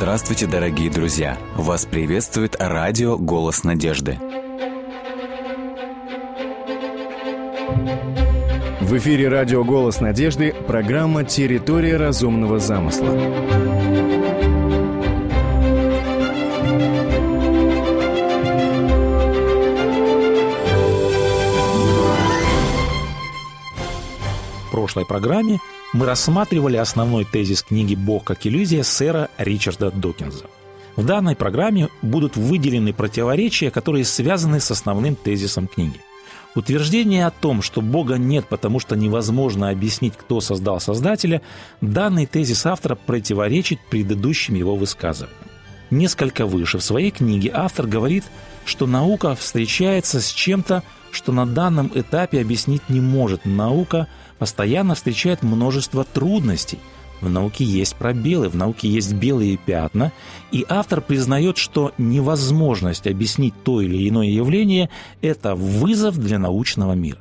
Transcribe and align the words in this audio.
Здравствуйте, 0.00 0.46
дорогие 0.46 0.90
друзья! 0.90 1.36
Вас 1.54 1.84
приветствует 1.84 2.56
радио 2.58 3.18
«Голос 3.18 3.64
надежды». 3.64 4.18
В 8.80 8.96
эфире 8.96 9.28
радио 9.28 9.62
«Голос 9.62 10.00
надежды» 10.00 10.54
программа 10.66 11.24
«Территория 11.24 11.98
разумного 11.98 12.58
замысла». 12.58 13.10
В 24.64 24.70
прошлой 24.70 25.04
программе 25.04 25.60
мы 25.92 26.06
рассматривали 26.06 26.76
основной 26.76 27.24
тезис 27.24 27.62
книги 27.62 27.94
«Бог 27.94 28.24
как 28.24 28.46
иллюзия» 28.46 28.84
сэра 28.84 29.28
Ричарда 29.38 29.90
Докинза. 29.90 30.44
В 30.96 31.04
данной 31.04 31.34
программе 31.34 31.88
будут 32.02 32.36
выделены 32.36 32.92
противоречия, 32.92 33.70
которые 33.70 34.04
связаны 34.04 34.60
с 34.60 34.70
основным 34.70 35.16
тезисом 35.16 35.66
книги. 35.66 36.00
Утверждение 36.54 37.26
о 37.26 37.30
том, 37.30 37.62
что 37.62 37.80
Бога 37.80 38.16
нет, 38.16 38.46
потому 38.48 38.80
что 38.80 38.96
невозможно 38.96 39.70
объяснить, 39.70 40.14
кто 40.16 40.40
создал 40.40 40.80
Создателя, 40.80 41.42
данный 41.80 42.26
тезис 42.26 42.66
автора 42.66 42.96
противоречит 42.96 43.78
предыдущим 43.88 44.54
его 44.54 44.74
высказываниям. 44.74 45.38
Несколько 45.90 46.46
выше 46.46 46.78
в 46.78 46.84
своей 46.84 47.10
книге 47.10 47.50
автор 47.52 47.86
говорит, 47.86 48.24
что 48.64 48.86
наука 48.86 49.34
встречается 49.34 50.20
с 50.20 50.30
чем-то, 50.30 50.82
что 51.10 51.32
на 51.32 51.46
данном 51.46 51.90
этапе 51.94 52.40
объяснить 52.40 52.88
не 52.88 53.00
может. 53.00 53.44
Наука 53.44 54.08
постоянно 54.40 54.96
встречает 54.96 55.44
множество 55.44 56.02
трудностей. 56.02 56.80
В 57.20 57.28
науке 57.28 57.62
есть 57.62 57.94
пробелы, 57.96 58.48
в 58.48 58.56
науке 58.56 58.88
есть 58.88 59.12
белые 59.12 59.58
пятна, 59.58 60.10
и 60.50 60.64
автор 60.68 61.02
признает, 61.02 61.58
что 61.58 61.92
невозможность 61.98 63.06
объяснить 63.06 63.52
то 63.62 63.82
или 63.82 64.08
иное 64.08 64.26
явление– 64.26 64.88
это 65.20 65.54
вызов 65.54 66.18
для 66.18 66.38
научного 66.38 66.94
мира. 66.94 67.18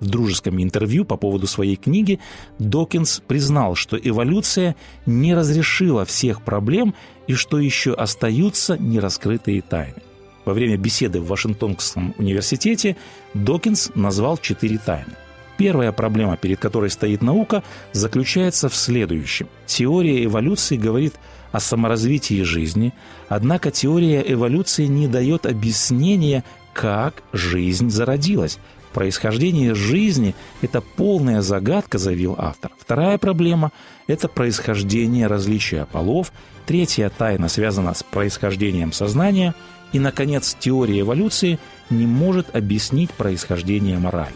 В 0.00 0.08
дружеском 0.08 0.60
интервью 0.60 1.04
по 1.04 1.16
поводу 1.16 1.46
своей 1.46 1.76
книги 1.76 2.18
Докинс 2.58 3.22
признал, 3.26 3.76
что 3.76 3.96
эволюция 3.96 4.74
не 5.06 5.34
разрешила 5.34 6.04
всех 6.04 6.42
проблем 6.42 6.94
и 7.28 7.34
что 7.34 7.58
еще 7.60 7.94
остаются 7.94 8.76
нераскрытые 8.76 9.62
тайны. 9.62 10.02
Во 10.44 10.52
время 10.52 10.76
беседы 10.76 11.20
в 11.20 11.28
Вашингтонском 11.28 12.14
университете 12.18 12.96
Докинс 13.34 13.92
назвал 13.94 14.36
четыре 14.36 14.78
тайны. 14.78 15.14
Первая 15.56 15.92
проблема, 15.92 16.36
перед 16.36 16.58
которой 16.58 16.90
стоит 16.90 17.22
наука, 17.22 17.62
заключается 17.92 18.68
в 18.68 18.74
следующем. 18.74 19.48
Теория 19.66 20.24
эволюции 20.24 20.76
говорит 20.76 21.14
о 21.52 21.60
саморазвитии 21.60 22.42
жизни, 22.42 22.92
однако 23.28 23.70
теория 23.70 24.22
эволюции 24.26 24.86
не 24.86 25.08
дает 25.08 25.46
объяснения, 25.46 26.44
как 26.74 27.22
жизнь 27.32 27.88
зародилась. 27.88 28.58
Происхождение 28.92 29.74
жизни– 29.74 30.34
это 30.62 30.80
полная 30.80 31.42
загадка, 31.42 31.98
заявил 31.98 32.34
автор. 32.38 32.72
Вторая 32.78 33.18
проблема– 33.18 33.72
это 34.06 34.28
происхождение 34.28 35.26
различия 35.26 35.86
полов. 35.90 36.32
Третья 36.66 37.10
тайна 37.10 37.48
связана 37.48 37.94
с 37.94 38.02
происхождением 38.02 38.92
сознания. 38.92 39.54
И, 39.92 39.98
наконец, 39.98 40.56
теория 40.58 41.00
эволюции 41.00 41.58
не 41.90 42.06
может 42.06 42.54
объяснить 42.56 43.10
происхождение 43.10 43.98
морали. 43.98 44.34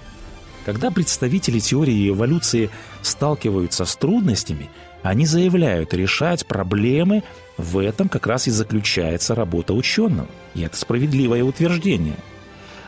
Когда 0.70 0.92
представители 0.92 1.58
теории 1.58 2.10
эволюции 2.10 2.70
сталкиваются 3.02 3.84
с 3.84 3.96
трудностями, 3.96 4.70
они 5.02 5.26
заявляют, 5.26 5.92
решать 5.94 6.46
проблемы 6.46 7.24
в 7.56 7.78
этом 7.78 8.08
как 8.08 8.28
раз 8.28 8.46
и 8.46 8.52
заключается 8.52 9.34
работа 9.34 9.74
ученого. 9.74 10.28
И 10.54 10.62
это 10.62 10.76
справедливое 10.76 11.42
утверждение. 11.42 12.14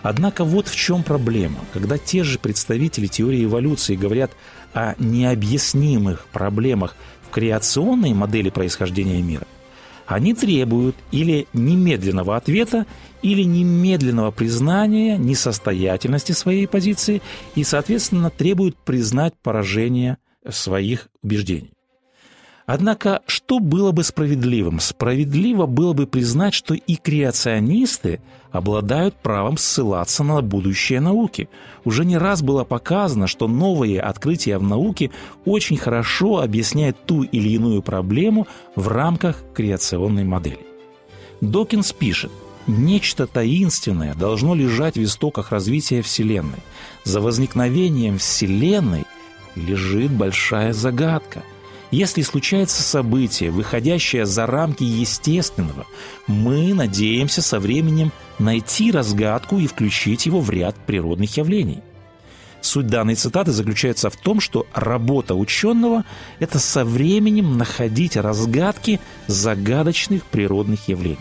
Однако 0.01 0.45
вот 0.45 0.69
в 0.69 0.77
чем 0.77 1.03
проблема. 1.03 1.59
Когда 1.73 1.99
те 1.99 2.23
же 2.23 2.39
представители 2.39 3.09
теории 3.09 3.47
эволюции 3.47 3.97
говорят 3.97 4.31
о 4.73 4.95
необъяснимых 5.01 6.29
проблемах 6.29 6.95
в 7.27 7.31
креационной 7.31 8.15
модели 8.15 8.51
происхождения 8.51 9.21
мира, 9.21 9.49
они 10.15 10.35
требуют 10.35 10.97
или 11.11 11.47
немедленного 11.53 12.37
ответа, 12.37 12.87
или 13.23 13.43
немедленного 13.43 14.31
признания 14.31 15.17
несостоятельности 15.17 16.33
своей 16.33 16.67
позиции 16.67 17.23
и, 17.55 17.65
соответственно, 17.65 18.31
требуют 18.31 18.77
признать 18.77 19.35
поражение 19.43 20.19
своих 20.49 21.09
убеждений. 21.23 21.73
Однако, 22.67 23.23
что 23.27 23.59
было 23.59 23.93
бы 23.93 24.05
справедливым? 24.05 24.81
Справедливо 24.81 25.67
было 25.67 25.93
бы 25.93 26.07
признать, 26.07 26.55
что 26.55 26.75
и 26.75 26.97
креационисты 26.97 28.21
обладают 28.51 29.15
правом 29.15 29.57
ссылаться 29.57 30.23
на 30.23 30.43
будущее 30.43 31.01
науки. 31.01 31.49
Уже 31.85 32.05
не 32.05 32.19
раз 32.19 32.43
было 32.43 32.65
показано, 32.65 33.27
что 33.27 33.49
новые 33.49 34.01
открытия 34.01 34.59
в 34.59 34.63
науке 34.63 35.11
очень 35.45 35.77
хорошо 35.77 36.41
объясняют 36.41 36.97
ту 37.05 37.23
или 37.23 37.49
иную 37.49 37.83
проблему 37.83 38.47
в 38.77 38.89
рамках 38.89 39.43
креационной 39.55 40.25
модели. 40.25 40.61
Докинс 41.41 41.93
пишет, 41.93 42.31
Нечто 42.69 43.27
таинственное 43.27 44.15
должно 44.15 44.55
лежать 44.55 44.97
в 44.97 45.03
истоках 45.03 45.51
развития 45.51 46.01
Вселенной. 46.01 46.61
За 47.03 47.21
возникновением 47.21 48.19
Вселенной 48.19 49.05
лежит 49.57 50.13
большая 50.13 50.73
загадка. 50.73 51.43
Если 51.93 52.23
случается 52.23 52.83
событие, 52.83 53.51
выходящее 53.51 54.25
за 54.25 54.47
рамки 54.47 54.83
естественного, 54.83 55.87
мы 56.27 56.73
надеемся 56.73 57.43
со 57.43 57.61
временем 57.61 58.13
найти 58.39 58.91
разгадку 58.91 59.59
и 59.59 59.67
включить 59.67 60.25
его 60.25 60.41
в 60.41 60.49
ряд 60.49 60.75
природных 60.87 61.37
явлений. 61.37 61.81
Суть 62.63 62.87
данной 62.87 63.15
цитаты 63.15 63.53
заключается 63.53 64.09
в 64.09 64.17
том, 64.17 64.41
что 64.41 64.67
работа 64.73 65.35
ученого– 65.35 66.05
это 66.39 66.59
со 66.59 66.87
временем 66.87 67.59
находить 67.59 68.17
разгадки 68.17 68.99
загадочных 69.27 70.25
природных 70.25 70.89
явлений. 70.89 71.19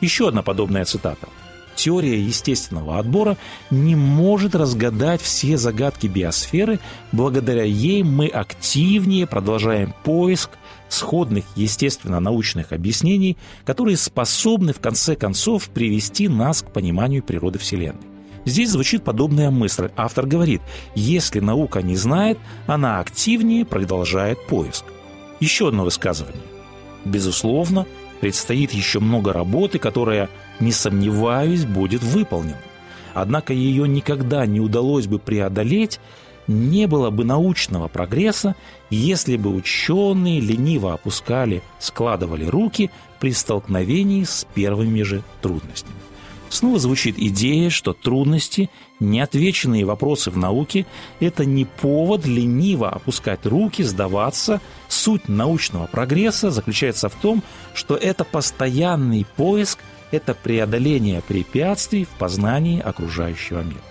Еще 0.00 0.28
одна 0.28 0.40
подобная 0.42 0.86
цитата. 0.86 1.28
Теория 1.78 2.20
естественного 2.20 2.98
отбора 2.98 3.36
не 3.70 3.94
может 3.94 4.56
разгадать 4.56 5.22
все 5.22 5.56
загадки 5.56 6.08
биосферы, 6.08 6.80
благодаря 7.12 7.62
ей 7.62 8.02
мы 8.02 8.26
активнее 8.26 9.28
продолжаем 9.28 9.94
поиск 10.02 10.50
сходных 10.88 11.44
естественно-научных 11.54 12.72
объяснений, 12.72 13.36
которые 13.64 13.96
способны 13.96 14.72
в 14.72 14.80
конце 14.80 15.14
концов 15.14 15.68
привести 15.68 16.26
нас 16.26 16.62
к 16.62 16.72
пониманию 16.72 17.22
природы 17.22 17.60
Вселенной. 17.60 18.02
Здесь 18.44 18.70
звучит 18.70 19.04
подобная 19.04 19.50
мысль. 19.50 19.90
Автор 19.96 20.26
говорит, 20.26 20.60
если 20.96 21.38
наука 21.38 21.80
не 21.80 21.94
знает, 21.94 22.40
она 22.66 22.98
активнее 22.98 23.64
продолжает 23.64 24.44
поиск. 24.48 24.84
Еще 25.38 25.68
одно 25.68 25.84
высказывание. 25.84 26.42
Безусловно, 27.04 27.86
Предстоит 28.20 28.72
еще 28.72 29.00
много 29.00 29.32
работы, 29.32 29.78
которая, 29.78 30.28
не 30.60 30.72
сомневаюсь, 30.72 31.64
будет 31.64 32.02
выполнена. 32.02 32.58
Однако 33.14 33.52
ее 33.52 33.88
никогда 33.88 34.46
не 34.46 34.60
удалось 34.60 35.06
бы 35.06 35.18
преодолеть, 35.18 36.00
не 36.46 36.86
было 36.86 37.10
бы 37.10 37.24
научного 37.24 37.88
прогресса, 37.88 38.56
если 38.90 39.36
бы 39.36 39.54
ученые 39.54 40.40
лениво 40.40 40.94
опускали, 40.94 41.62
складывали 41.78 42.46
руки 42.46 42.90
при 43.20 43.32
столкновении 43.32 44.24
с 44.24 44.46
первыми 44.54 45.02
же 45.02 45.22
трудностями. 45.42 45.96
Снова 46.50 46.78
звучит 46.78 47.18
идея, 47.18 47.70
что 47.70 47.92
трудности, 47.92 48.70
неотвеченные 49.00 49.84
вопросы 49.84 50.30
в 50.30 50.36
науке– 50.36 50.86
это 51.20 51.44
не 51.44 51.64
повод 51.64 52.26
лениво 52.26 52.90
опускать 52.90 53.44
руки, 53.44 53.82
сдаваться. 53.82 54.60
Суть 54.88 55.28
научного 55.28 55.86
прогресса 55.86 56.50
заключается 56.50 57.08
в 57.08 57.14
том, 57.14 57.42
что 57.74 57.96
это 57.96 58.24
постоянный 58.24 59.26
поиск, 59.36 59.78
это 60.10 60.34
преодоление 60.34 61.20
препятствий 61.20 62.04
в 62.04 62.18
познании 62.18 62.80
окружающего 62.80 63.60
мира. 63.62 63.82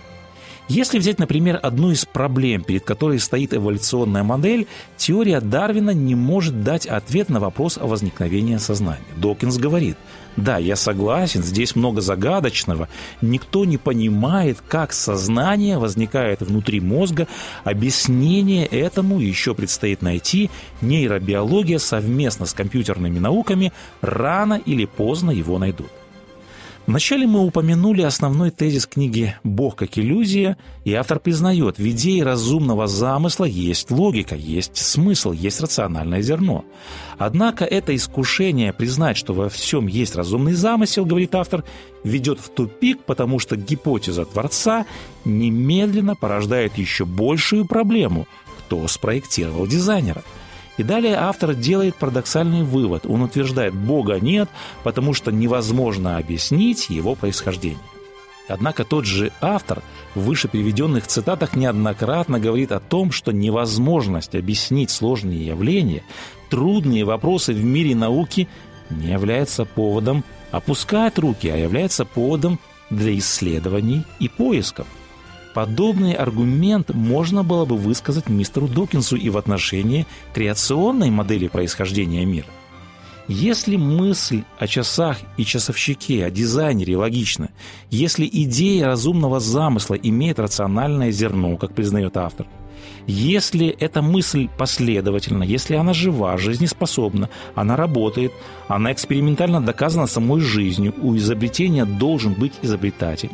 Если 0.68 0.98
взять, 0.98 1.18
например, 1.18 1.58
одну 1.62 1.92
из 1.92 2.04
проблем, 2.04 2.62
перед 2.62 2.84
которой 2.84 3.18
стоит 3.20 3.54
эволюционная 3.54 4.22
модель, 4.22 4.66
теория 4.98 5.40
Дарвина 5.40 5.90
не 5.90 6.14
может 6.14 6.62
дать 6.62 6.86
ответ 6.86 7.30
на 7.30 7.40
вопрос 7.40 7.78
о 7.78 7.86
возникновении 7.86 8.58
сознания. 8.58 9.00
Докинс 9.16 9.56
говорит, 9.56 9.96
да, 10.38 10.58
я 10.58 10.76
согласен, 10.76 11.42
здесь 11.42 11.74
много 11.74 12.00
загадочного. 12.00 12.88
Никто 13.20 13.64
не 13.64 13.76
понимает, 13.76 14.58
как 14.68 14.92
сознание 14.92 15.78
возникает 15.78 16.42
внутри 16.42 16.78
мозга. 16.80 17.26
Объяснение 17.64 18.64
этому 18.64 19.18
еще 19.18 19.52
предстоит 19.52 20.00
найти. 20.00 20.48
Нейробиология 20.80 21.78
совместно 21.78 22.46
с 22.46 22.52
компьютерными 22.52 23.18
науками 23.18 23.72
рано 24.00 24.54
или 24.64 24.84
поздно 24.84 25.32
его 25.32 25.58
найдут. 25.58 25.90
Вначале 26.88 27.26
мы 27.26 27.40
упомянули 27.44 28.00
основной 28.00 28.50
тезис 28.50 28.86
книги 28.86 29.34
«Бог 29.44 29.76
как 29.76 29.98
иллюзия», 29.98 30.56
и 30.84 30.94
автор 30.94 31.20
признает, 31.20 31.76
в 31.76 31.86
идее 31.86 32.22
разумного 32.22 32.86
замысла 32.86 33.44
есть 33.44 33.90
логика, 33.90 34.34
есть 34.34 34.74
смысл, 34.74 35.32
есть 35.32 35.60
рациональное 35.60 36.22
зерно. 36.22 36.64
Однако 37.18 37.66
это 37.66 37.94
искушение 37.94 38.72
признать, 38.72 39.18
что 39.18 39.34
во 39.34 39.50
всем 39.50 39.86
есть 39.86 40.16
разумный 40.16 40.54
замысел, 40.54 41.04
говорит 41.04 41.34
автор, 41.34 41.62
ведет 42.04 42.40
в 42.40 42.48
тупик, 42.48 43.04
потому 43.04 43.38
что 43.38 43.56
гипотеза 43.56 44.24
Творца 44.24 44.86
немедленно 45.26 46.14
порождает 46.14 46.78
еще 46.78 47.04
большую 47.04 47.66
проблему– 47.66 48.26
кто 48.60 48.86
спроектировал 48.86 49.66
дизайнера– 49.66 50.22
и 50.78 50.82
далее 50.82 51.16
автор 51.16 51.54
делает 51.54 51.96
парадоксальный 51.96 52.62
вывод. 52.62 53.04
Он 53.04 53.22
утверждает, 53.22 53.74
Бога 53.74 54.18
нет, 54.20 54.48
потому 54.84 55.12
что 55.12 55.30
невозможно 55.30 56.16
объяснить 56.16 56.88
его 56.88 57.14
происхождение. 57.14 57.78
Однако 58.48 58.84
тот 58.84 59.04
же 59.04 59.30
автор 59.42 59.82
в 60.14 60.20
выше 60.20 60.48
приведенных 60.48 61.06
цитатах 61.06 61.54
неоднократно 61.54 62.40
говорит 62.40 62.72
о 62.72 62.80
том, 62.80 63.12
что 63.12 63.30
невозможность 63.30 64.34
объяснить 64.34 64.90
сложные 64.90 65.46
явления, 65.46 66.02
трудные 66.48 67.04
вопросы 67.04 67.52
в 67.52 67.62
мире 67.62 67.94
науки 67.94 68.48
не 68.88 69.12
является 69.12 69.66
поводом 69.66 70.24
опускать 70.50 71.18
руки, 71.18 71.48
а 71.48 71.56
является 71.56 72.06
поводом 72.06 72.58
для 72.88 73.16
исследований 73.18 74.04
и 74.18 74.28
поисков. 74.28 74.86
Подобный 75.54 76.12
аргумент 76.12 76.94
можно 76.94 77.42
было 77.42 77.64
бы 77.64 77.76
высказать 77.76 78.28
мистеру 78.28 78.68
Докинсу 78.68 79.16
и 79.16 79.30
в 79.30 79.36
отношении 79.36 80.06
креационной 80.34 81.10
модели 81.10 81.48
происхождения 81.48 82.24
мира. 82.24 82.46
Если 83.28 83.76
мысль 83.76 84.44
о 84.58 84.66
часах 84.66 85.18
и 85.36 85.44
часовщике, 85.44 86.24
о 86.24 86.30
дизайнере 86.30 86.96
логична, 86.96 87.50
если 87.90 88.26
идея 88.26 88.86
разумного 88.86 89.38
замысла 89.38 89.94
имеет 89.94 90.38
рациональное 90.38 91.10
зерно, 91.10 91.58
как 91.58 91.74
признает 91.74 92.16
автор, 92.16 92.46
если 93.06 93.68
эта 93.68 94.00
мысль 94.00 94.48
последовательна, 94.56 95.42
если 95.42 95.74
она 95.74 95.92
жива, 95.92 96.38
жизнеспособна, 96.38 97.28
она 97.54 97.76
работает, 97.76 98.32
она 98.66 98.92
экспериментально 98.92 99.60
доказана 99.60 100.06
самой 100.06 100.40
жизнью, 100.40 100.94
у 101.00 101.16
изобретения 101.16 101.84
должен 101.84 102.32
быть 102.32 102.52
изобретатель, 102.62 103.30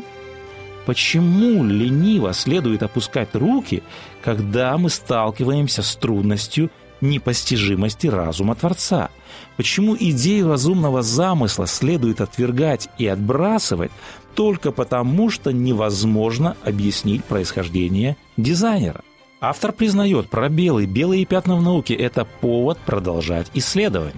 Почему 0.86 1.64
лениво 1.64 2.34
следует 2.34 2.82
опускать 2.82 3.34
руки, 3.34 3.82
когда 4.22 4.76
мы 4.76 4.90
сталкиваемся 4.90 5.82
с 5.82 5.96
трудностью 5.96 6.70
непостижимости 7.00 8.06
разума 8.06 8.54
Творца? 8.54 9.10
Почему 9.56 9.96
идею 9.98 10.48
разумного 10.48 11.02
замысла 11.02 11.66
следует 11.66 12.20
отвергать 12.20 12.88
и 12.98 13.06
отбрасывать 13.06 13.92
только 14.34 14.72
потому, 14.72 15.31
что 15.31 15.52
невозможно 15.52 16.56
объяснить 16.64 17.25
происхождение 17.25 18.16
дизайнера? 18.36 19.00
Автор 19.40 19.72
признает, 19.72 20.28
пробелы, 20.28 20.86
белые 20.86 21.25
пятна 21.25 21.56
в 21.56 21.62
науке– 21.62 21.94
это 21.94 22.25
повод 22.25 22.78
продолжать 22.78 23.50
исследование. 23.54 24.14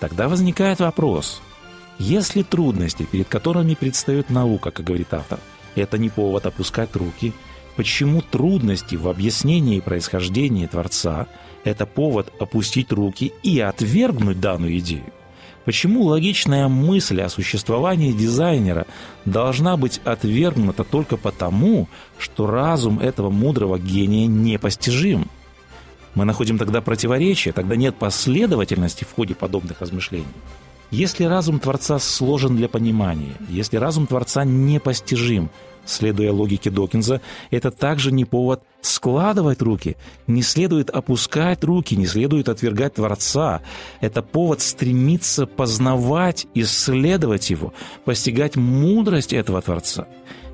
Тогда 0.00 0.28
возникает 0.28 0.80
вопрос, 0.80 1.40
если 1.98 2.42
трудности, 2.42 3.04
перед 3.04 3.28
которыми 3.28 3.74
предстает 3.74 4.30
наука, 4.30 4.70
как 4.70 4.86
говорит 4.86 5.12
автор– 5.14 5.38
это 5.74 5.98
не 5.98 6.08
повод 6.08 6.46
опускать 6.46 6.94
руки. 6.96 7.32
Почему 7.76 8.20
трудности 8.20 8.96
в 8.96 9.08
объяснении 9.08 9.80
происхождения 9.80 10.68
Творца– 10.68 11.26
это 11.64 11.86
повод 11.86 12.32
опустить 12.40 12.92
руки 12.92 13.32
и 13.42 13.60
отвергнуть 13.60 14.40
данную 14.40 14.78
идею? 14.78 15.12
Почему 15.64 16.04
логичная 16.04 16.68
мысль 16.68 17.20
о 17.20 17.28
существовании 17.28 18.12
дизайнера 18.12 18.86
должна 19.24 19.76
быть 19.76 20.00
отвергнута 20.04 20.84
только 20.84 21.16
потому, 21.16 21.86
что 22.18 22.46
разум 22.46 22.98
этого 22.98 23.30
мудрого 23.30 23.78
гения 23.78 24.26
непостижим? 24.26 25.28
Мы 26.14 26.24
находим 26.24 26.58
тогда 26.58 26.80
противоречие, 26.80 27.52
тогда 27.52 27.76
нет 27.76 27.96
последовательности 27.96 29.04
в 29.04 29.14
ходе 29.14 29.34
подобных 29.34 29.80
размышлений. 29.80 30.26
Если 30.90 31.22
разум 31.24 31.60
Творца 31.60 32.00
сложен 32.00 32.56
для 32.56 32.68
понимания, 32.68 33.34
если 33.48 33.76
разум 33.76 34.08
Творца 34.08 34.44
непостижим, 34.44 35.50
следуя 35.84 36.32
логике 36.32 36.68
Докинза, 36.68 37.20
это 37.52 37.70
также 37.70 38.10
не 38.10 38.24
повод 38.24 38.62
складывать 38.80 39.62
руки, 39.62 39.96
не 40.26 40.42
следует 40.42 40.90
опускать 40.90 41.62
руки, 41.62 41.94
не 41.94 42.06
следует 42.06 42.48
отвергать 42.48 42.94
Творца. 42.94 43.62
Это 44.00 44.20
повод 44.22 44.62
стремиться 44.62 45.46
познавать, 45.46 46.48
исследовать 46.54 47.50
Его, 47.50 47.72
постигать 48.04 48.56
мудрость 48.56 49.32
этого 49.32 49.62
Творца. 49.62 50.08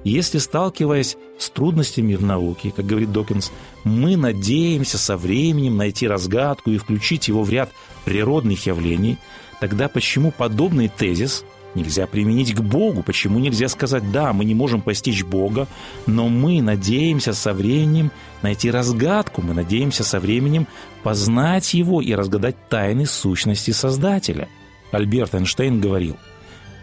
Если, 0.04 0.38
сталкиваясь 0.38 1.16
с 1.38 1.50
трудностями 1.50 2.14
в 2.14 2.22
науке, 2.22 2.72
как 2.76 2.86
говорит 2.86 3.10
Докинс, 3.10 3.50
мы 3.84 4.16
надеемся 4.16 4.98
со 4.98 5.16
временем 5.16 5.78
найти 5.78 6.06
разгадку 6.06 6.70
и 6.70 6.78
включить 6.78 7.26
его 7.26 7.42
в 7.42 7.48
ряд 7.48 7.70
природных 8.04 8.66
явлений– 8.66 9.16
Тогда 9.60 9.88
почему 9.88 10.30
подобный 10.30 10.88
тезис 10.88 11.44
нельзя 11.74 12.06
применить 12.06 12.54
к 12.54 12.60
Богу? 12.60 13.02
Почему 13.02 13.38
нельзя 13.38 13.68
сказать, 13.68 14.10
да, 14.12 14.32
мы 14.32 14.44
не 14.44 14.54
можем 14.54 14.82
постичь 14.82 15.24
Бога, 15.24 15.66
но 16.06 16.28
мы 16.28 16.60
надеемся 16.62 17.32
со 17.32 17.52
временем 17.52 18.10
найти 18.42 18.70
разгадку, 18.70 19.42
мы 19.42 19.54
надеемся 19.54 20.04
со 20.04 20.20
временем 20.20 20.66
познать 21.02 21.74
Его 21.74 22.00
и 22.00 22.14
разгадать 22.14 22.56
тайны 22.68 23.06
сущности 23.06 23.70
Создателя? 23.70 24.48
Альберт 24.92 25.34
Эйнштейн 25.34 25.80
говорил, 25.80 26.16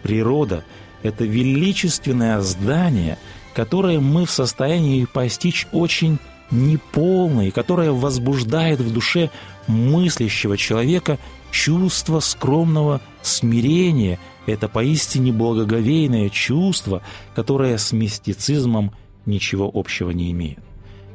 природа– 0.02 0.64
это 1.04 1.26
величественное 1.26 2.40
здание, 2.42 3.18
которое 3.54 4.00
мы 4.00 4.26
в 4.26 4.32
состоянии 4.32 5.06
постичь 5.06 5.68
очень 5.72 6.18
неполно 6.52 7.48
и 7.48 7.52
которое 7.52 7.92
возбуждает 7.92 8.80
в 8.80 8.92
душе 8.94 9.30
мыслящего 9.68 10.58
человека 10.58 11.18
чувство 11.54 12.20
скромного 12.20 13.00
смирения– 13.22 14.20
это 14.48 14.68
поистине 14.68 15.32
благоговейное 15.32 16.30
чувство, 16.30 17.02
которое 17.36 17.78
с 17.78 17.94
мистицизмом 17.94 18.92
ничего 19.26 19.70
общего 19.72 20.10
не 20.10 20.32
имеет. 20.32 20.60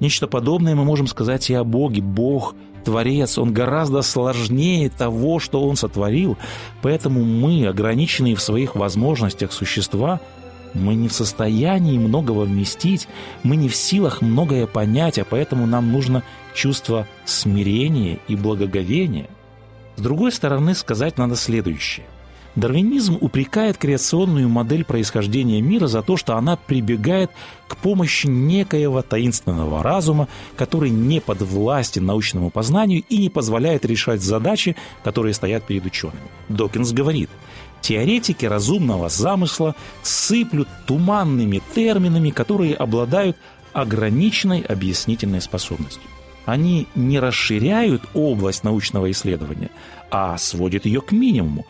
Нечто 0.01 0.29
подобное 0.29 0.77
мы 0.77 0.85
можем 0.85 1.09
сказать 1.09 1.51
и 1.51 1.55
о 1.55 1.65
Боге. 1.65 2.01
Бог– 2.01 2.55
Творец, 2.85 3.37
Он 3.37 3.53
гораздо 3.53 4.01
сложнее 4.03 4.89
того, 4.89 5.41
что 5.41 5.61
Он 5.61 5.75
сотворил, 5.75 6.39
поэтому 6.81 7.25
мы, 7.25 7.67
ограниченные 7.67 8.37
в 8.37 8.41
своих 8.41 8.77
возможностях 8.77 9.53
существа, 9.53 10.21
мы 10.73 10.95
не 10.95 11.09
в 11.09 11.13
состоянии 11.13 11.99
многого 11.99 12.43
вместить, 12.43 13.09
мы 13.43 13.57
не 13.57 13.69
в 13.69 13.75
силах 13.75 14.23
многое 14.23 14.69
понять, 14.69 15.19
а 15.19 15.27
поэтому 15.29 15.67
нам 15.67 15.91
нужно 15.91 16.23
чувство 16.55 17.09
смирения 17.25 18.21
и 18.29 18.37
благоговения– 18.37 19.27
с 19.99 20.01
другой 20.01 20.31
стороны, 20.31 20.77
сказать 20.77 21.19
надо 21.19 21.35
следующее. 21.35 22.07
Дарвинизм 22.55 23.19
упрекает 23.21 23.79
креационную 23.79 24.49
модель 24.49 24.85
происхождения 24.85 25.61
мира 25.61 25.89
за 25.89 26.03
то, 26.03 26.17
что 26.17 26.37
она 26.37 26.55
прибегает 26.55 27.33
к 27.67 27.77
помощи 27.77 28.29
некоего 28.29 29.03
таинственного 29.03 29.83
разума, 29.83 30.29
который 30.57 30.91
не 30.91 31.21
подвластен 31.21 32.07
научному 32.07 32.51
познанию 32.51 33.03
и 33.09 33.19
не 33.19 33.29
позволяет 33.29 33.85
решать 33.85 34.23
задачи, 34.23 34.77
которые 35.03 35.35
стоят 35.35 35.65
перед 35.65 35.85
учеными. 35.85 36.31
Докинс 36.49 36.93
говорит, 36.93 37.29
теоретики 37.81 38.47
разумного 38.47 39.09
замысла 39.09 39.75
сыплют 40.03 40.69
туманными 40.87 41.61
терминами, 41.75 42.31
которые 42.31 42.77
обладают 42.77 43.37
ограниченной 43.73 44.61
объяснительной 44.61 45.41
способностью 45.41 46.03
они 46.49 46.87
не 46.95 47.21
расширяют 47.21 48.01
область 48.15 48.65
научного 48.65 49.11
исследования, 49.11 49.69
а 50.11 50.39
сводят 50.39 50.87
ее 50.87 51.03
к 51.03 51.13
минимуму. 51.13 51.67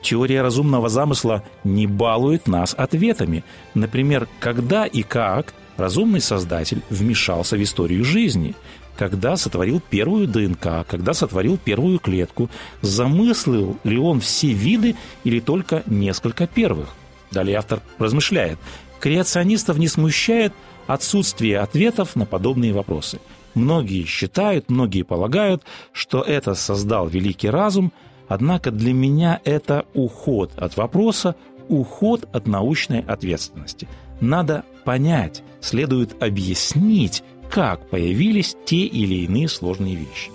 Теория 0.00 0.42
разумного 0.42 0.88
замысла 0.88 1.42
не 1.64 1.88
балует 1.88 2.46
нас 2.46 2.72
ответами. 2.78 3.42
Например, 3.74 4.28
когда 4.38 4.86
и 4.86 5.02
как 5.02 5.52
разумный 5.76 6.20
создатель 6.20 6.82
вмешался 6.88 7.56
в 7.56 7.62
историю 7.64 8.04
жизни, 8.04 8.54
когда 8.96 9.36
сотворил 9.36 9.80
первую 9.90 10.28
ДНК, 10.28 10.86
когда 10.86 11.14
сотворил 11.14 11.58
первую 11.58 11.98
клетку, 11.98 12.48
замыслил 12.80 13.76
ли 13.82 13.98
он 13.98 14.20
все 14.20 14.52
виды 14.52 14.94
или 15.24 15.40
только 15.40 15.82
несколько 15.86 16.46
первых. 16.46 16.90
Далее 17.32 17.56
автор 17.56 17.80
размышляет. 17.98 18.60
Креационистов 19.00 19.78
не 19.78 19.88
смущает 19.88 20.52
отсутствие 20.86 21.58
ответов 21.58 22.14
на 22.14 22.24
подобные 22.24 22.72
вопросы. 22.72 23.18
Многие 23.54 24.04
считают, 24.04 24.70
многие 24.70 25.02
полагают, 25.02 25.62
что 25.92 26.22
это 26.22 26.54
создал 26.54 27.06
великий 27.06 27.50
разум, 27.50 27.92
однако 28.28 28.70
для 28.70 28.92
меня 28.92 29.40
это 29.44 29.84
уход 29.94 30.52
от 30.56 30.76
вопроса, 30.76 31.36
уход 31.68 32.28
от 32.32 32.46
научной 32.46 33.00
ответственности. 33.00 33.88
Надо 34.20 34.64
понять, 34.84 35.42
следует 35.60 36.22
объяснить, 36.22 37.22
как 37.50 37.88
появились 37.90 38.56
те 38.64 38.84
или 38.86 39.24
иные 39.26 39.48
сложные 39.48 39.96
вещи. 39.96 40.30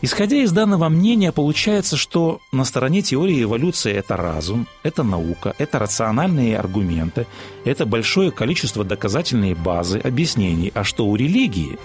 Исходя 0.00 0.36
из 0.36 0.52
данного 0.52 0.88
мнения, 0.88 1.32
получается, 1.32 1.96
что 1.96 2.40
на 2.52 2.64
стороне 2.64 3.02
теории 3.02 3.42
эволюции 3.42 3.92
это 3.92 4.16
разум, 4.16 4.68
это 4.84 5.02
наука, 5.02 5.54
это 5.58 5.80
рациональные 5.80 6.56
аргументы, 6.56 7.26
это 7.64 7.84
большое 7.84 8.30
количество 8.30 8.84
доказательной 8.84 9.54
базы, 9.54 9.98
объяснений. 9.98 10.70
А 10.74 10.84
что 10.84 11.06
у 11.06 11.16
религии? 11.16 11.78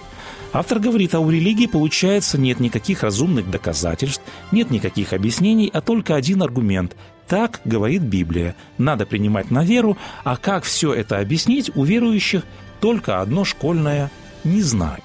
Автор 0.52 0.78
говорит, 0.78 1.12
а 1.16 1.18
у 1.18 1.28
религии, 1.28 1.66
получается, 1.66 2.38
нет 2.38 2.60
никаких 2.60 3.02
разумных 3.02 3.50
доказательств, 3.50 4.22
нет 4.52 4.70
никаких 4.70 5.12
объяснений, 5.12 5.68
а 5.72 5.80
только 5.80 6.14
один 6.14 6.40
аргумент. 6.42 6.96
Так 7.26 7.62
говорит 7.64 8.02
Библия. 8.02 8.54
Надо 8.78 9.06
принимать 9.06 9.50
на 9.50 9.64
веру, 9.64 9.96
а 10.22 10.36
как 10.36 10.62
все 10.62 10.94
это 10.94 11.18
объяснить, 11.18 11.72
у 11.74 11.82
верующих 11.82 12.42
только 12.80 13.20
одно 13.20 13.44
школьное 13.44 14.12
«не 14.44 14.62
знаю». 14.62 15.02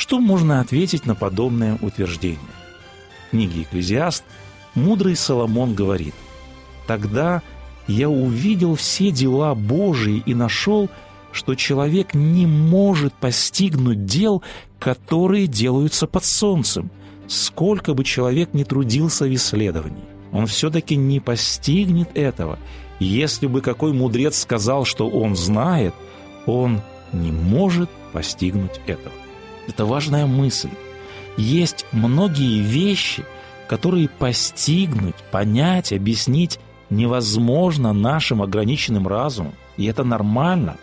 Что 0.00 0.18
можно 0.18 0.60
ответить 0.60 1.04
на 1.04 1.14
подобное 1.14 1.78
утверждение? 1.82 2.40
В 3.26 3.30
книге 3.32 3.64
«Экклезиаст» 3.64 4.24
мудрый 4.74 5.14
Соломон 5.14 5.74
говорит 5.74 6.14
«Тогда 6.86 7.42
я 7.86 8.08
увидел 8.08 8.76
все 8.76 9.10
дела 9.10 9.54
Божии 9.54 10.22
и 10.24 10.34
нашел, 10.34 10.88
что 11.32 11.54
человек 11.54 12.14
не 12.14 12.46
может 12.46 13.12
постигнуть 13.12 14.06
дел, 14.06 14.42
которые 14.78 15.46
делаются 15.46 16.06
под 16.06 16.24
солнцем, 16.24 16.90
сколько 17.28 17.92
бы 17.92 18.02
человек 18.02 18.54
ни 18.54 18.64
трудился 18.64 19.26
в 19.26 19.34
исследовании. 19.34 20.08
Он 20.32 20.46
все-таки 20.46 20.96
не 20.96 21.20
постигнет 21.20 22.08
этого. 22.14 22.58
Если 23.00 23.46
бы 23.46 23.60
какой 23.60 23.92
мудрец 23.92 24.38
сказал, 24.38 24.86
что 24.86 25.10
он 25.10 25.36
знает, 25.36 25.92
он 26.46 26.80
не 27.12 27.32
может 27.32 27.90
постигнуть 28.14 28.80
этого. 28.86 29.12
Это 29.70 29.86
важная 29.86 30.26
мысль. 30.26 30.70
Есть 31.36 31.86
многие 31.92 32.58
вещи, 32.60 33.24
которые 33.68 34.08
постигнуть, 34.08 35.14
понять, 35.30 35.92
объяснить 35.92 36.58
невозможно 36.90 37.92
нашим 37.92 38.42
ограниченным 38.42 39.06
разумом. 39.06 39.54
И 39.76 39.84
это 39.86 40.02
нормально. 40.02 40.76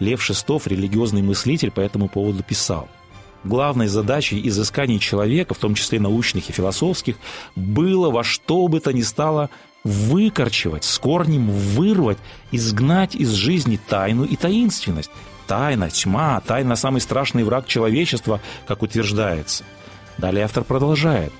Лев 0.00 0.22
Шестов, 0.22 0.66
религиозный 0.66 1.22
мыслитель, 1.22 1.70
по 1.70 1.80
этому 1.80 2.10
поводу 2.10 2.42
писал. 2.42 2.88
Главной 3.42 3.86
задачей 3.86 4.46
изысканий 4.46 4.98
человека, 4.98 5.54
в 5.54 5.58
том 5.58 5.74
числе 5.74 5.98
научных 5.98 6.50
и 6.50 6.52
философских, 6.52 7.16
было 7.54 8.10
во 8.10 8.22
что 8.22 8.68
бы 8.68 8.80
то 8.80 8.92
ни 8.92 9.00
стало 9.00 9.48
выкорчевать, 9.82 10.84
с 10.84 10.98
корнем 10.98 11.48
вырвать, 11.48 12.18
изгнать 12.52 13.14
из 13.14 13.30
жизни 13.30 13.80
тайну 13.88 14.24
и 14.24 14.36
таинственность, 14.36 15.10
тайна, 15.46 15.90
тьма, 15.90 16.40
тайна– 16.40 16.74
самый 16.76 17.00
страшный 17.00 17.44
враг 17.44 17.66
человечества, 17.66 18.40
как 18.66 18.82
утверждается. 18.82 19.64
Далее 20.18 20.44
автор 20.44 20.64
продолжает. 20.64 21.32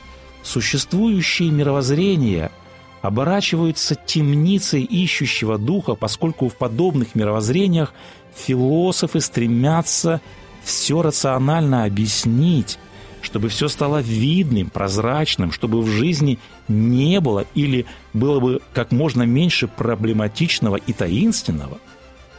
Существующие 0.42 1.50
мировоззрения 1.50 2.50
оборачиваются 3.02 3.94
темницей 3.94 4.82
ищущего 4.82 5.58
духа, 5.58 5.94
поскольку 5.94 6.48
в 6.48 6.56
подобных 6.56 7.14
мировоззрениях 7.14 7.92
философы 8.34 9.20
стремятся 9.20 10.20
все 10.62 11.02
рационально 11.02 11.84
объяснить, 11.84 12.78
чтобы 13.22 13.48
все 13.48 13.68
стало 13.68 14.00
видным, 14.00 14.70
прозрачным, 14.70 15.52
чтобы 15.52 15.80
в 15.82 15.86
жизни 15.88 16.38
не 16.68 17.20
было 17.20 17.46
или 17.54 17.86
было 18.12 18.40
бы 18.40 18.60
как 18.72 18.92
можно 18.92 19.22
меньше 19.22 19.68
проблематичного 19.68 20.76
и 20.76 20.92
таинственного– 20.92 21.78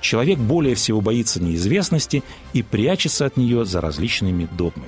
Человек 0.08 0.40
более 0.40 0.74
всего 0.76 1.02
боится 1.02 1.44
неизвестности 1.44 2.24
и 2.54 2.64
прячется 2.64 3.26
от 3.26 3.36
нее 3.36 3.66
за 3.66 3.82
различными 3.82 4.48
догмами. 4.58 4.88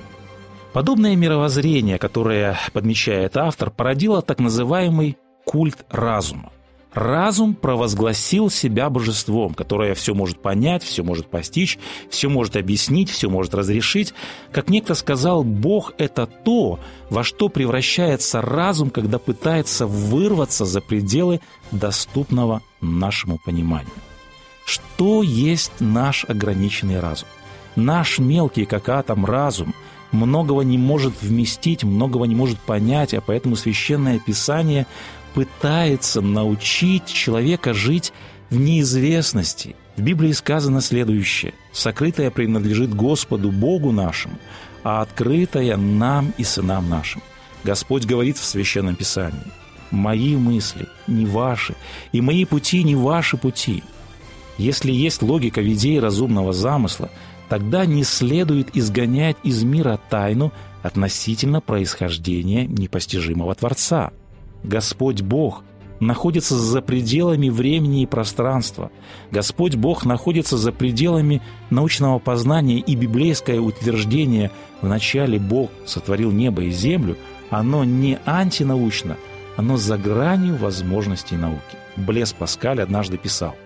Подобное 0.72 1.14
мировоззрение, 1.14 1.98
которое 1.98 2.58
подмечает 2.72 3.36
автор, 3.36 3.70
породило 3.70 4.22
так 4.22 4.38
называемый 4.38 5.18
культ 5.44 5.84
разума. 5.90 6.52
Разум 6.94 7.54
провозгласил 7.54 8.48
себя 8.48 8.88
божеством, 8.88 9.52
которое 9.52 9.94
все 9.94 10.14
может 10.14 10.40
понять, 10.40 10.82
все 10.82 11.04
может 11.04 11.26
постичь, 11.26 11.78
все 12.08 12.30
может 12.30 12.56
объяснить, 12.56 13.10
все 13.10 13.28
может 13.28 13.54
разрешить. 13.54 14.14
Как 14.52 14.70
некто 14.70 14.94
сказал, 14.94 15.44
Бог– 15.44 15.92
это 15.98 16.24
то, 16.26 16.80
во 17.10 17.24
что 17.24 17.50
превращается 17.50 18.40
разум, 18.40 18.88
когда 18.88 19.18
пытается 19.18 19.86
вырваться 19.86 20.64
за 20.64 20.80
пределы 20.80 21.42
доступного 21.72 22.62
нашему 22.80 23.38
пониманию. 23.44 23.92
Что 24.70 25.24
есть 25.24 25.72
наш 25.80 26.24
ограниченный 26.28 27.00
разум? 27.00 27.26
Наш 27.74 28.20
мелкий, 28.20 28.66
как 28.66 28.88
атом, 28.88 29.26
разум 29.26 29.74
многого 30.12 30.62
не 30.62 30.78
может 30.78 31.20
вместить, 31.20 31.82
многого 31.82 32.24
не 32.26 32.36
может 32.36 32.60
понять, 32.60 33.12
а 33.12 33.20
поэтому 33.20 33.56
Священное 33.56 34.20
Писание 34.20 34.86
пытается 35.34 36.20
научить 36.20 37.06
человека 37.06 37.74
жить 37.74 38.12
в 38.48 38.60
неизвестности. 38.60 39.74
В 39.96 40.02
Библии 40.02 40.30
сказано 40.30 40.80
следующее. 40.80 41.52
«Сокрытое 41.72 42.30
принадлежит 42.30 42.94
Господу 42.94 43.50
Богу 43.50 43.90
нашему, 43.90 44.38
а 44.84 45.02
открытое 45.02 45.76
нам 45.76 46.32
и 46.38 46.44
сынам 46.44 46.88
нашим». 46.88 47.22
Господь 47.64 48.04
говорит 48.04 48.38
в 48.38 48.44
Священном 48.44 48.94
Писании. 48.94 49.50
«Мои 49.90 50.36
мысли 50.36 50.86
не 51.08 51.26
ваши, 51.26 51.74
и 52.12 52.20
мои 52.20 52.44
пути 52.44 52.84
не 52.84 52.94
ваши 52.94 53.36
пути». 53.36 53.82
Если 54.58 54.92
есть 54.92 55.22
логика 55.22 55.60
в 55.60 55.72
идее 55.72 56.00
разумного 56.00 56.52
замысла, 56.52 57.10
тогда 57.48 57.86
не 57.86 58.04
следует 58.04 58.76
изгонять 58.76 59.36
из 59.42 59.62
мира 59.62 59.98
тайну 60.10 60.52
относительно 60.82 61.60
происхождения 61.60 62.66
непостижимого 62.66 63.54
Творца. 63.54 64.12
Господь 64.62 65.22
Бог 65.22 65.64
находится 65.98 66.56
за 66.56 66.80
пределами 66.80 67.48
времени 67.50 68.02
и 68.02 68.06
пространства. 68.06 68.90
Господь 69.30 69.74
Бог 69.74 70.04
находится 70.04 70.56
за 70.56 70.72
пределами 70.72 71.42
научного 71.68 72.18
познания 72.18 72.78
и 72.78 72.94
библейское 72.94 73.60
утверждение 73.60 74.50
«в 74.80 74.88
начале 74.88 75.38
Бог 75.38 75.70
сотворил 75.86 76.30
небо 76.30 76.62
и 76.62 76.70
землю» 76.70 77.16
оно 77.50 77.82
не 77.82 78.16
антинаучно, 78.26 79.16
оно 79.56 79.76
за 79.76 79.98
гранью 79.98 80.54
возможностей 80.56 81.36
науки. 81.36 81.60
Блес 81.96 82.32
Паскаль 82.32 82.80
однажды 82.80 83.18
писал– 83.18 83.56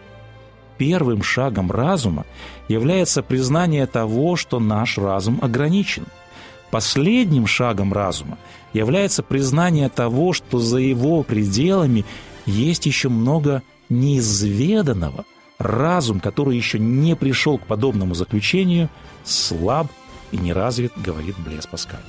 первым 0.79 1.23
шагом 1.23 1.71
разума 1.71 2.25
является 2.69 3.23
признание 3.23 3.87
того, 3.87 4.37
что 4.37 4.61
наш 4.61 4.99
разум 4.99 5.39
ограничен. 5.43 6.07
Последним 6.71 7.47
шагом 7.47 7.93
разума 7.93 8.39
является 8.73 9.23
признание 9.23 9.89
того, 9.89 10.33
что 10.33 10.59
за 10.59 10.79
его 10.79 11.23
пределами 11.23 12.05
есть 12.47 12.87
еще 12.87 13.09
много 13.09 13.63
неизведанного. 13.89 15.25
Разум, 15.59 16.19
который 16.19 16.57
еще 16.57 16.79
не 16.79 17.15
пришел 17.15 17.59
к 17.59 17.67
подобному 17.67 18.15
заключению, 18.15 18.89
слаб 19.23 19.87
и 20.33 20.37
неразвит, 20.37 20.93
говорит 20.97 21.37
Блес 21.39 21.67
Паскаль. 21.67 22.01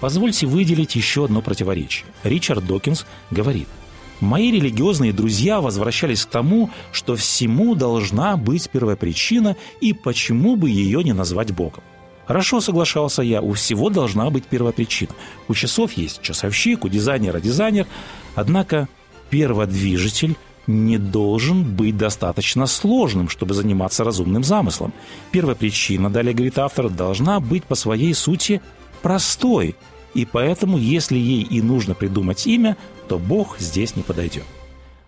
Позвольте 0.00 0.46
выделить 0.46 0.94
еще 0.94 1.24
одно 1.24 1.42
противоречие. 1.42 2.06
Ричард 2.22 2.64
Докинс 2.64 3.04
говорит– 3.30 3.68
Мои 4.20 4.52
религиозные 4.52 5.12
друзья 5.12 5.60
возвращались 5.60 6.26
к 6.26 6.30
тому, 6.30 6.70
что 6.92 7.16
всему 7.16 7.74
должна 7.74 8.36
быть 8.36 8.68
первопричина, 8.68 9.56
и 9.80 9.92
почему 9.92 10.56
бы 10.56 10.68
ее 10.68 11.02
не 11.02 11.12
назвать 11.12 11.52
Богом. 11.52 11.82
Хорошо, 12.26 12.60
соглашался 12.60 13.22
я, 13.22 13.40
у 13.40 13.54
всего 13.54 13.88
должна 13.88 14.30
быть 14.30 14.44
первопричина. 14.44 15.12
У 15.48 15.54
часов 15.54 15.94
есть 15.94 16.20
часовщик, 16.22 16.84
у 16.84 16.88
дизайнера 16.88 17.40
дизайнер, 17.40 17.86
однако 18.34 18.88
перводвижитель 19.30 20.36
не 20.66 20.98
должен 20.98 21.64
быть 21.64 21.96
достаточно 21.96 22.66
сложным, 22.66 23.28
чтобы 23.28 23.54
заниматься 23.54 24.04
разумным 24.04 24.44
замыслом. 24.44 24.92
Первопричина, 25.32 26.10
далее 26.10 26.34
говорит 26.34 26.58
автор, 26.58 26.88
должна 26.88 27.40
быть 27.40 27.64
по 27.64 27.74
своей 27.74 28.14
сути 28.14 28.60
простой, 29.02 29.74
и 30.14 30.24
поэтому, 30.24 30.78
если 30.78 31.16
ей 31.16 31.42
и 31.42 31.62
нужно 31.62 31.94
придумать 31.94 32.46
имя, 32.46 32.76
то 33.10 33.18
Бог 33.18 33.58
здесь 33.58 33.96
не 33.96 34.04
подойдет. 34.04 34.44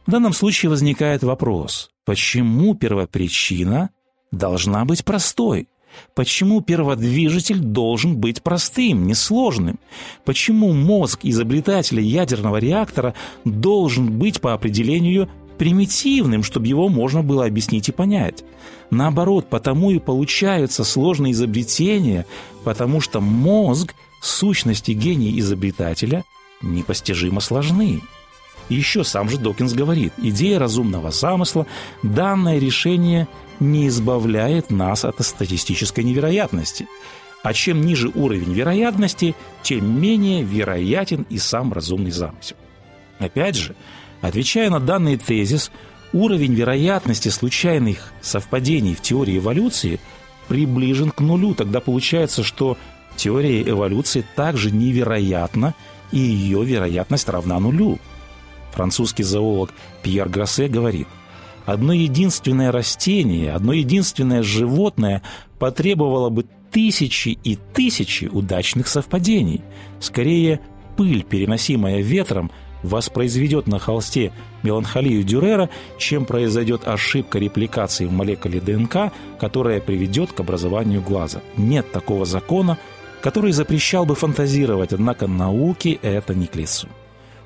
В 0.06 0.10
данном 0.10 0.32
случае 0.32 0.70
возникает 0.70 1.22
вопрос, 1.22 1.90
почему 2.04 2.74
первопричина 2.74 3.90
должна 4.32 4.84
быть 4.84 5.04
простой? 5.04 5.68
Почему 6.16 6.62
перводвижитель 6.62 7.60
должен 7.60 8.16
быть 8.16 8.42
простым, 8.42 9.06
несложным? 9.06 9.78
Почему 10.24 10.72
мозг 10.72 11.20
изобретателя 11.22 12.02
ядерного 12.02 12.56
реактора 12.56 13.14
должен 13.44 14.18
быть 14.18 14.40
по 14.40 14.52
определению 14.52 15.30
примитивным, 15.56 16.42
чтобы 16.42 16.66
его 16.66 16.88
можно 16.88 17.22
было 17.22 17.46
объяснить 17.46 17.88
и 17.88 17.92
понять? 17.92 18.42
Наоборот, 18.90 19.48
потому 19.48 19.92
и 19.92 20.00
получаются 20.00 20.82
сложные 20.82 21.34
изобретения, 21.34 22.26
потому 22.64 23.00
что 23.00 23.20
мозг 23.20 23.94
сущности 24.20 24.90
гения 24.90 25.38
изобретателя 25.38 26.24
непостижимо 26.62 27.40
сложны. 27.40 28.00
И 28.68 28.74
еще 28.74 29.04
сам 29.04 29.28
же 29.28 29.38
Докинс 29.38 29.72
говорит, 29.72 30.12
идея 30.18 30.58
разумного 30.58 31.10
замысла, 31.10 31.66
данное 32.02 32.58
решение 32.58 33.28
не 33.60 33.88
избавляет 33.88 34.70
нас 34.70 35.04
от 35.04 35.20
статистической 35.20 36.04
невероятности. 36.04 36.86
А 37.42 37.52
чем 37.52 37.80
ниже 37.80 38.08
уровень 38.08 38.52
вероятности, 38.52 39.34
тем 39.62 40.00
менее 40.00 40.42
вероятен 40.44 41.26
и 41.28 41.38
сам 41.38 41.72
разумный 41.72 42.12
замысел. 42.12 42.56
Опять 43.18 43.56
же, 43.56 43.74
отвечая 44.20 44.70
на 44.70 44.78
данный 44.78 45.16
тезис, 45.16 45.70
уровень 46.12 46.54
вероятности 46.54 47.28
случайных 47.28 48.12
совпадений 48.20 48.94
в 48.94 49.00
теории 49.00 49.38
эволюции 49.38 49.98
приближен 50.48 51.10
к 51.10 51.20
нулю. 51.20 51.54
Тогда 51.54 51.80
получается, 51.80 52.42
что 52.42 52.76
теория 53.16 53.62
эволюции 53.62 54.24
также 54.36 54.70
невероятна, 54.70 55.74
и 56.12 56.18
ее 56.18 56.64
вероятность 56.64 57.28
равна 57.28 57.58
нулю. 57.58 57.98
Французский 58.72 59.22
зоолог 59.22 59.70
Пьер 60.02 60.28
Гроссе 60.28 60.68
говорит, 60.68 61.08
одно 61.66 61.92
единственное 61.92 62.72
растение, 62.72 63.52
одно 63.52 63.72
единственное 63.72 64.42
животное 64.42 65.22
потребовало 65.58 66.30
бы 66.30 66.46
тысячи 66.70 67.30
и 67.44 67.56
тысячи 67.56 68.26
удачных 68.26 68.88
совпадений. 68.88 69.62
Скорее, 70.00 70.60
пыль, 70.96 71.22
переносимая 71.22 72.00
ветром, 72.00 72.50
воспроизведет 72.82 73.66
на 73.66 73.78
холсте 73.78 74.32
меланхолию 74.62 75.22
Дюрера, 75.22 75.70
чем 75.98 76.24
произойдет 76.24 76.88
ошибка 76.88 77.38
репликации 77.38 78.06
в 78.06 78.12
молекуле 78.12 78.60
ДНК, 78.60 79.12
которая 79.38 79.80
приведет 79.80 80.32
к 80.32 80.40
образованию 80.40 81.00
глаза. 81.00 81.40
Нет 81.56 81.92
такого 81.92 82.24
закона, 82.24 82.78
который 83.22 83.52
запрещал 83.52 84.04
бы 84.04 84.14
фантазировать, 84.14 84.92
однако 84.92 85.26
науке 85.26 85.92
это 86.02 86.34
не 86.34 86.46
к 86.46 86.56
лицу. 86.56 86.88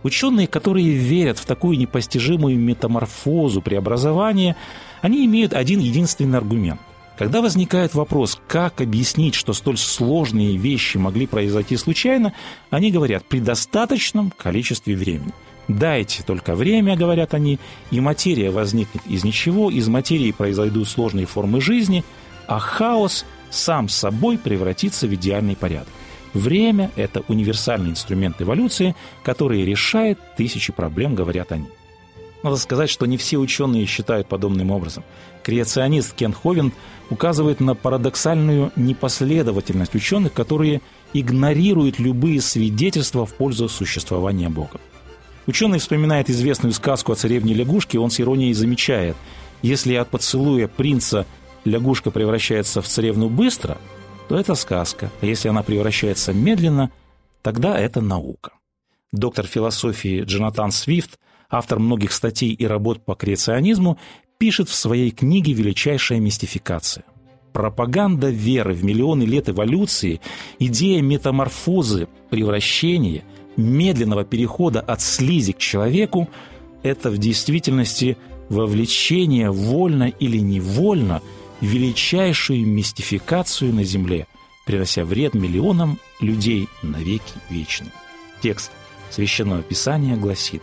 Ученые, 0.02 0.46
которые 0.46 0.90
верят 0.90 1.38
в 1.38 1.46
такую 1.46 1.78
непостижимую 1.78 2.58
метаморфозу 2.58 3.60
преобразования, 3.60 4.56
они 5.02 5.24
имеют 5.26 5.52
один 5.52 5.80
единственный 5.80 6.38
аргумент– 6.38 6.80
когда 7.16 7.40
возникает 7.40 7.94
вопрос, 7.94 8.38
как 8.46 8.80
объяснить, 8.80 9.34
что 9.34 9.54
столь 9.54 9.78
сложные 9.78 10.56
вещи 10.56 10.98
могли 10.98 11.26
произойти 11.26 11.76
случайно, 11.76 12.34
они 12.68 12.90
говорят 12.90 13.24
при 13.24 13.40
достаточном 13.40 14.30
количестве 14.36 14.94
времени. 14.94 15.32
Дайте 15.66 16.22
только 16.22 16.54
время, 16.54 16.94
говорят 16.94 17.32
они, 17.32 17.58
и 17.90 18.00
материя 18.00 18.50
возникнет 18.50 19.02
из 19.06 19.24
ничего, 19.24 19.70
из 19.70 19.88
материи 19.88 20.30
произойдут 20.30 20.88
сложные 20.88 21.26
формы 21.26 21.60
жизни, 21.60 22.04
а 22.46 22.58
хаос 22.58 23.24
сам 23.50 23.88
собой 23.88 24.38
превратится 24.38 25.06
в 25.06 25.14
идеальный 25.14 25.56
порядок. 25.56 25.92
Время– 26.34 26.90
это 26.96 27.22
универсальный 27.28 27.90
инструмент 27.90 28.40
эволюции, 28.42 28.94
который 29.22 29.64
решает 29.64 30.18
тысячи 30.36 30.72
проблем, 30.72 31.14
говорят 31.14 31.52
они. 31.52 31.66
Надо 32.42 32.56
сказать, 32.56 32.90
что 32.90 33.06
не 33.06 33.16
все 33.16 33.38
ученые 33.38 33.86
считают 33.86 34.28
подобным 34.28 34.70
образом. 34.70 35.02
Креационист 35.42 36.14
Кен 36.14 36.32
Ховен 36.32 36.72
указывает 37.10 37.60
на 37.60 37.74
парадоксальную 37.74 38.72
непоследовательность 38.76 39.94
ученых, 39.94 40.32
которые 40.32 40.82
игнорируют 41.12 41.98
любые 41.98 42.40
свидетельства 42.40 43.26
в 43.26 43.34
пользу 43.34 43.68
существования 43.68 44.48
Бога. 44.48 44.80
Ученый 45.46 45.78
вспоминает 45.78 46.28
известную 46.28 46.72
сказку 46.72 47.12
о 47.12 47.16
царевне 47.16 47.54
лягушке, 47.54 47.98
он 47.98 48.10
с 48.10 48.20
иронией 48.20 48.52
замечает, 48.52 49.16
если 49.62 49.94
от 49.94 50.10
поцелуя 50.10 50.68
принца 50.68 51.26
лягушка 51.66 52.10
превращается 52.10 52.80
в 52.80 52.86
царевну 52.86 53.28
быстро, 53.28 53.78
то 54.28 54.38
это 54.38 54.54
сказка, 54.54 55.10
а 55.20 55.26
если 55.26 55.48
она 55.48 55.62
превращается 55.62 56.32
медленно, 56.32 56.90
тогда 57.42 57.78
это 57.78 58.00
наука. 58.00 58.52
Доктор 59.12 59.46
философии 59.46 60.22
Джонатан 60.22 60.70
Свифт, 60.70 61.18
автор 61.48 61.78
многих 61.78 62.12
статей 62.12 62.52
и 62.52 62.66
работ 62.66 63.04
по 63.04 63.14
креационизму, 63.14 63.98
пишет 64.38 64.68
в 64.68 64.74
своей 64.74 65.10
книге 65.10 65.52
«Величайшая 65.52 66.18
мистификация». 66.20 67.04
Пропаганда 67.52 68.28
веры 68.28 68.74
в 68.74 68.84
миллионы 68.84 69.22
лет 69.22 69.48
эволюции, 69.48 70.20
идея 70.58 71.00
метаморфозы, 71.00 72.08
превращения, 72.28 73.24
медленного 73.56 74.24
перехода 74.24 74.80
от 74.80 75.00
слизи 75.00 75.52
к 75.52 75.58
человеку– 75.58 76.28
это 76.82 77.10
в 77.10 77.18
действительности 77.18 78.16
вовлечение 78.48 79.50
вольно 79.50 80.04
или 80.04 80.38
невольно 80.38 81.20
величайшую 81.60 82.66
мистификацию 82.66 83.74
на 83.74 83.84
Земле, 83.84 84.26
принося 84.64 85.04
вред 85.04 85.34
миллионам 85.34 85.98
людей 86.20 86.68
навеки 86.82 87.34
вечные. 87.50 87.92
Текст 88.42 88.72
Священного 89.10 89.62
Писания 89.62 90.16
гласит 90.16 90.62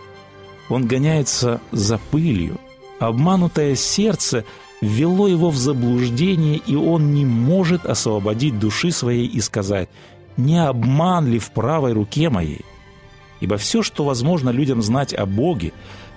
«Он 0.70 0.86
гоняется 0.86 1.62
за 1.72 1.98
пылью, 1.98 2.60
Обманутое 3.08 3.76
сердце 3.76 4.46
ввело 4.82 5.28
его 5.28 5.50
в 5.50 5.58
заблуждение, 5.58 6.58
и 6.58 6.76
он 6.76 7.14
не 7.14 7.26
может 7.26 7.86
освободить 7.86 8.60
души 8.60 8.92
своей 8.92 9.28
и 9.28 9.42
сказать 9.42 9.90
«Не 10.38 10.66
обман 10.66 11.28
ли 11.28 11.38
в 11.38 11.52
правой 11.52 11.92
руке 11.92 12.30
моей?» 12.30 12.62
Ибо 13.42 13.58
все, 13.58 13.82
что 13.82 14.06
возможно 14.06 14.52
людям 14.52 14.82
знать 14.82 15.14
о 15.14 15.26
Боге, 15.26 15.74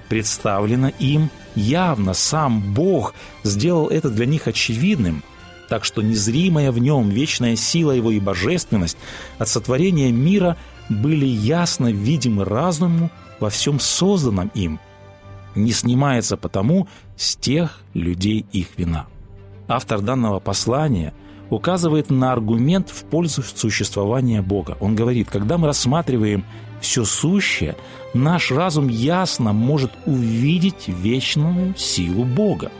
представлено 0.09 0.91
им 0.99 1.31
явно. 1.55 2.15
Сам 2.15 2.75
Бог 2.75 3.15
сделал 3.43 3.89
это 3.89 4.11
для 4.11 4.27
них 4.27 4.47
очевидным, 4.47 5.23
так 5.69 5.85
что 5.85 6.03
незримая 6.03 6.73
в 6.73 6.79
нем 6.79 7.09
вечная 7.09 7.57
сила 7.57 7.93
его 7.93 8.11
и 8.11 8.21
божественность 8.21 8.97
от 9.39 9.49
сотворения 9.49 10.13
мира 10.13 10.57
были 10.89 11.27
ясно 11.27 11.91
видимы 11.91 12.45
разуму 12.45 13.11
во 13.41 13.51
всем 13.51 13.81
созданном 13.81 14.51
им– 14.55 14.81
не 15.57 15.73
снимается 15.73 16.37
потому 16.37 16.87
с 17.17 17.37
тех 17.37 17.81
людей 17.95 18.47
их 18.53 18.69
вина. 18.77 19.07
Автор 19.69 20.01
данного 20.01 20.39
послания 20.39 21.13
указывает 21.51 22.11
на 22.11 22.33
аргумент 22.33 22.91
в 22.91 23.05
пользу 23.05 23.43
существования 23.43 24.43
Бога. 24.43 24.77
Он 24.81 24.95
говорит, 24.95 25.29
когда 25.31 25.59
мы 25.59 25.67
рассматриваем 25.67 26.45
все 26.81 27.05
сущее, 27.05 27.77
наш 28.15 28.51
разум 28.51 28.89
ясно 28.89 29.53
может 29.53 29.93
увидеть 30.07 30.89
вечную 30.89 31.75
силу 31.77 32.25
Бога. 32.25 32.71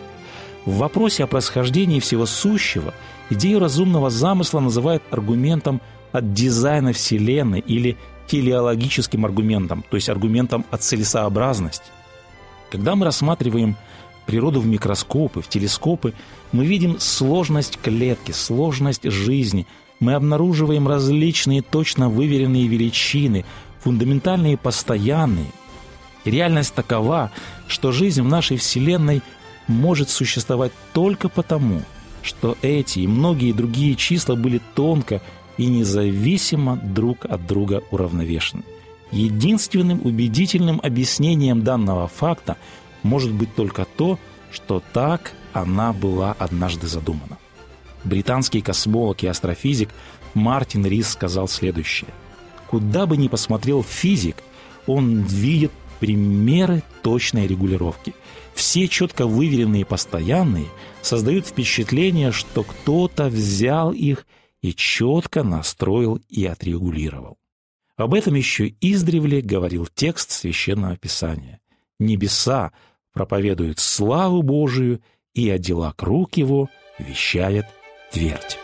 В 0.65 0.79
вопросе 0.79 1.25
о 1.25 1.27
происхождении 1.27 2.01
всего 2.01 2.27
сущего 2.27 2.93
идею 3.31 3.61
разумного 3.61 4.11
замысла 4.11 4.61
называют 4.61 5.03
аргументом 5.11 5.81
от 6.13 6.33
дизайна 6.33 6.93
Вселенной 6.93 7.61
или 7.61 7.97
телеологическим 8.27 9.25
аргументом, 9.25 9.85
то 9.89 9.97
есть 9.97 10.09
аргументом 10.09 10.65
от 10.71 10.83
целесообразности. 10.83 11.87
Когда 12.71 12.97
мы 12.97 13.05
рассматриваем 13.05 13.77
природу 14.27 14.61
в 14.61 14.67
микроскопы, 14.67 15.41
в 15.41 15.49
телескопы, 15.49 16.13
мы 16.53 16.67
видим 16.67 16.99
сложность 16.99 17.79
клетки, 17.81 18.33
сложность 18.33 19.09
жизни. 19.09 19.67
Мы 20.01 20.13
обнаруживаем 20.15 20.89
различные 20.89 21.63
точно 21.63 22.11
выверенные 22.11 22.67
величины, 22.67 23.45
фундаментальные 23.87 24.57
постоянные. 24.57 25.53
реальность 26.25 26.75
такова, 26.75 27.31
что 27.69 27.93
жизнь 27.93 28.21
в 28.21 28.29
нашей 28.29 28.57
Вселенной 28.57 29.23
может 29.69 30.11
существовать 30.11 30.73
только 30.93 31.29
потому, 31.29 31.83
что 32.21 32.59
эти 32.63 32.99
и 32.99 33.07
многие 33.07 33.53
другие 33.53 33.95
числа 33.95 34.35
были 34.35 34.61
тонко 34.75 35.23
и 35.57 35.67
независимо 35.67 36.75
друг 36.83 37.27
от 37.27 37.47
друга 37.47 37.85
уравновешены. 37.93 38.65
Единственным 39.13 40.05
убедительным 40.05 40.81
объяснением 40.83 41.63
данного 41.63 42.09
факта 42.09 42.57
может 43.05 43.33
быть 43.33 43.55
только 43.55 43.85
то, 43.85 44.19
что 44.51 44.83
так 44.93 45.33
она 45.53 45.93
была 45.93 46.35
однажды 46.41 46.89
задумана. 46.89 47.39
Британский 48.03 48.63
космолог 48.63 49.23
и 49.23 49.29
астрофизик 49.29 49.91
Мартин 50.35 50.85
Рис 50.85 51.11
сказал 51.11 51.47
следующее. 51.47 52.11
Куда 52.69 53.07
бы 53.07 53.17
ни 53.17 53.29
посмотрел 53.29 53.83
физик, 53.83 54.37
он 54.87 55.23
видит 55.23 55.73
примеры 56.01 56.83
точной 57.03 57.47
регулировки. 57.47 58.15
Все 58.55 58.89
четко 58.89 59.27
выверенные 59.27 59.85
постоянные 59.85 60.67
создают 61.03 61.47
впечатление, 61.47 62.33
что 62.33 62.65
кто-то 62.65 63.29
взял 63.29 63.93
их 63.93 64.27
и 64.63 64.75
четко 64.75 65.43
настроил 65.43 66.21
и 66.29 66.45
отрегулировал. 66.47 67.39
Об 67.97 68.15
этом 68.15 68.35
еще 68.35 68.75
издревле 68.81 69.41
говорил 69.41 69.87
текст 69.87 70.31
Священного 70.31 70.97
Писания. 70.97 71.61
«Небеса 71.99 72.73
проповедуют 73.13 73.79
славу 73.79 74.43
Божию, 74.43 75.01
и 75.33 75.49
о 75.49 75.59
делах 75.59 75.95
рук 76.03 76.37
его 76.37 76.69
вещает 76.99 77.67
твердь». 78.13 78.59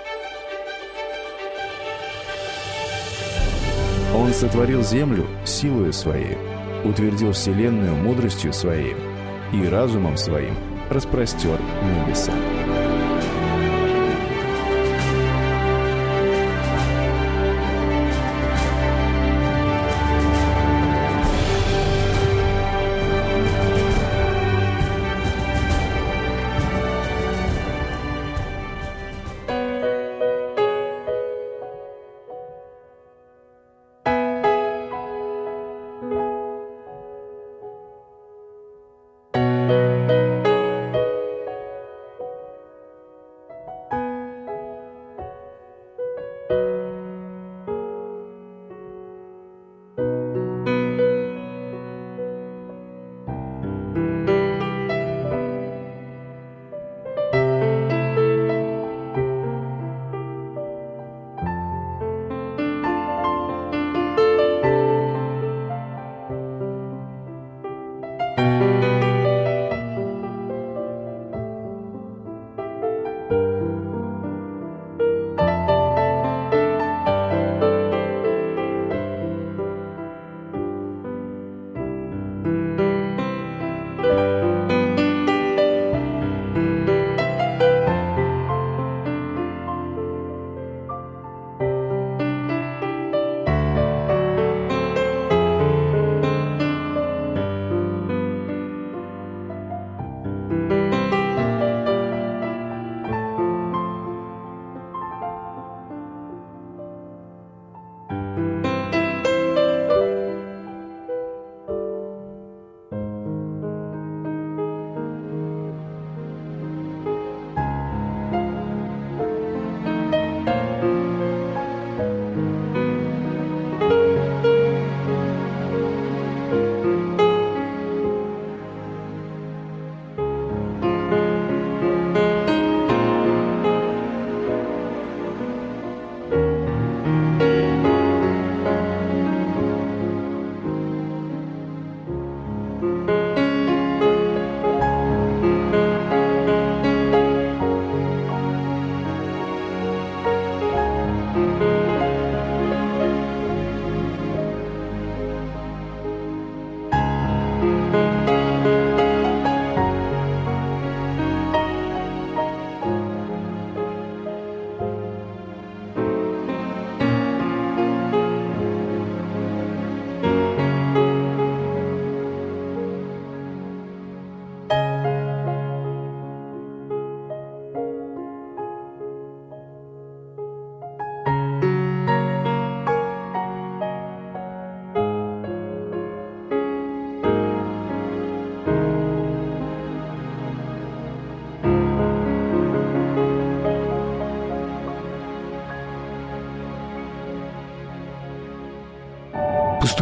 Он 4.14 4.33
сотворил 4.35 4.83
землю 4.83 5.27
силою 5.44 5.92
своей, 5.92 6.37
утвердил 6.85 7.33
вселенную 7.33 7.94
мудростью 7.94 8.53
своей 8.53 8.94
и 9.53 9.66
разумом 9.66 10.16
своим 10.16 10.55
распростер 10.90 11.59
небеса. 11.83 12.33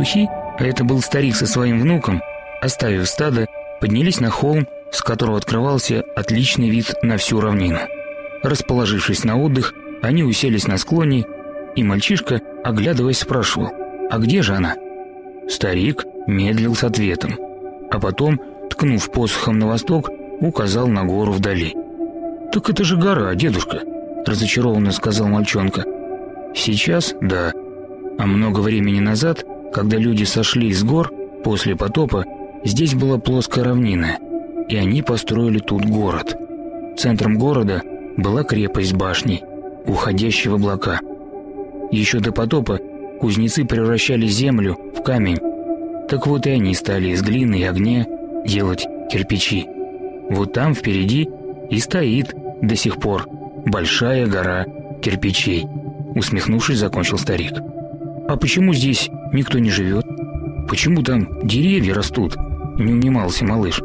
Пастухи, 0.01 0.31
а 0.59 0.65
это 0.65 0.83
был 0.83 1.03
старик 1.03 1.37
со 1.37 1.47
своим 1.47 1.79
внуком, 1.79 2.23
оставив 2.63 3.07
стадо, 3.07 3.47
поднялись 3.83 4.19
на 4.19 4.31
холм, 4.31 4.67
с 4.91 5.03
которого 5.03 5.37
открывался 5.37 6.03
отличный 6.17 6.71
вид 6.71 6.95
на 7.03 7.19
всю 7.19 7.39
равнину. 7.39 7.81
Расположившись 8.43 9.25
на 9.25 9.39
отдых, 9.39 9.75
они 10.01 10.23
уселись 10.23 10.67
на 10.67 10.79
склоне, 10.79 11.27
и 11.77 11.83
мальчишка, 11.83 12.41
оглядываясь, 12.65 13.19
спрашивал, 13.19 13.73
«А 14.11 14.19
где 14.19 14.41
же 14.41 14.55
она?» 14.55 14.75
Старик 15.51 16.07
медлил 16.27 16.75
с 16.75 16.83
ответом, 16.83 17.37
а 17.91 18.01
потом, 18.01 18.41
ткнув 18.71 19.13
посохом 19.13 19.59
на 19.59 19.67
восток, 19.67 20.09
указал 20.41 20.89
на 20.89 21.05
гору 21.05 21.33
вдали. 21.33 21.77
«Так 22.53 22.71
это 22.71 22.85
же 22.85 22.97
гора, 22.97 23.35
дедушка»,– 23.35 23.83
разочарованно 24.27 24.93
сказал 24.93 25.29
мальчонка. 25.29 25.85
«Сейчас– 26.55 27.15
да. 27.21 27.53
А 28.19 28.27
много 28.27 28.61
времени 28.61 29.01
назад, 29.01 29.45
когда 29.73 29.97
люди 29.97 30.25
сошли 30.25 30.73
с 30.73 30.83
гор 30.83 31.13
после 31.45 31.77
потопа, 31.77 32.25
здесь 32.65 32.95
была 32.95 33.19
плоская 33.19 33.65
равнина, 33.65 34.19
и 34.69 34.77
они 34.77 35.03
построили 35.03 35.59
тут 35.59 35.85
город. 35.85 36.37
Центром 36.97 37.39
города 37.39 37.83
была 38.17 38.45
крепость 38.45 38.95
башни, 38.95 39.43
уходящая 39.87 40.53
в 40.53 40.57
облака. 40.57 41.01
Еще 41.91 42.21
до 42.21 42.33
потопа 42.33 42.79
кузнецы 43.21 43.65
превращали 43.65 44.27
землю 44.27 44.79
в 44.97 45.03
камень. 45.03 45.39
Так 46.09 46.27
вот 46.27 46.47
и 46.47 46.51
они 46.51 46.75
стали 46.75 47.11
из 47.11 47.23
глины 47.23 47.61
и 47.61 47.65
огня 47.65 48.07
делать 48.45 48.87
кирпичи. 49.11 49.67
Вот 50.29 50.53
там 50.53 50.75
впереди 50.75 51.29
и 51.71 51.79
стоит 51.79 52.35
до 52.61 52.77
сих 52.77 52.99
пор 52.99 53.29
большая 53.65 54.27
гора 54.27 54.67
кирпичей. 55.03 55.67
Усмехнувшись, 56.15 56.79
закончил 56.79 57.19
старик. 57.19 57.53
А 58.31 58.37
почему 58.37 58.73
здесь 58.73 59.11
никто 59.33 59.59
не 59.59 59.71
живет? 59.71 60.07
Почему 60.69 61.03
там 61.03 61.27
деревья 61.43 61.95
растут? 61.95 62.37
Не 62.79 62.93
унимался 62.93 63.45
малыш. 63.45 63.83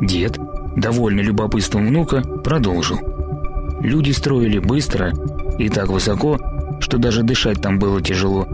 Дед, 0.00 0.38
довольный 0.76 1.24
любопытством 1.24 1.88
внука, 1.88 2.20
продолжил. 2.22 3.00
Люди 3.80 4.12
строили 4.12 4.60
быстро 4.60 5.12
и 5.58 5.68
так 5.68 5.88
высоко, 5.88 6.38
что 6.78 6.98
даже 6.98 7.24
дышать 7.24 7.60
там 7.60 7.80
было 7.80 8.00
тяжело. 8.00 8.46